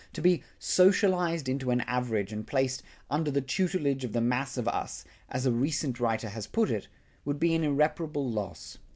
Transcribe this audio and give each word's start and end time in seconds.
To 0.13 0.21
be 0.23 0.41
"socialized 0.57 1.47
into 1.47 1.69
an 1.69 1.81
average" 1.81 2.33
and 2.33 2.47
placed 2.47 2.81
"under 3.07 3.29
the 3.29 3.39
tutelage 3.39 4.03
of 4.03 4.13
the 4.13 4.19
mass 4.19 4.57
of 4.57 4.67
us," 4.67 5.05
as 5.29 5.45
a 5.45 5.51
recent 5.51 5.99
writer 5.99 6.29
has 6.29 6.47
put 6.47 6.71
it, 6.71 6.87
would 7.23 7.39
be 7.39 7.53
an 7.53 7.63
irreparable 7.63 8.27
loss. 8.27 8.79